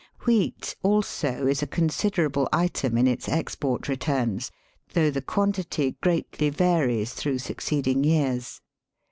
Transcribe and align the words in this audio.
Wheat 0.25 0.75
also 0.81 1.45
is 1.45 1.61
a 1.61 1.67
considerable 1.67 2.49
item 2.51 2.97
in 2.97 3.05
its 3.05 3.29
export 3.29 3.87
returns, 3.87 4.49
though 4.95 5.11
the 5.11 5.21
quan 5.21 5.51
tity 5.53 5.95
greatly 6.01 6.49
varies 6.49 7.13
through 7.13 7.37
succeeding 7.37 8.03
years. 8.03 8.61